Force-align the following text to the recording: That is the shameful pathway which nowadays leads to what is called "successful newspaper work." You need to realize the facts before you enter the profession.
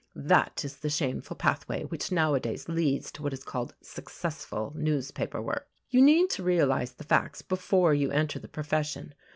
That 0.15 0.65
is 0.65 0.77
the 0.77 0.89
shameful 0.89 1.35
pathway 1.35 1.83
which 1.83 2.11
nowadays 2.11 2.67
leads 2.67 3.11
to 3.11 3.21
what 3.21 3.33
is 3.33 3.43
called 3.43 3.75
"successful 3.83 4.73
newspaper 4.75 5.39
work." 5.43 5.67
You 5.91 6.01
need 6.01 6.31
to 6.31 6.43
realize 6.43 6.93
the 6.93 7.03
facts 7.03 7.43
before 7.43 7.93
you 7.93 8.09
enter 8.09 8.39
the 8.39 8.47
profession. 8.47 9.13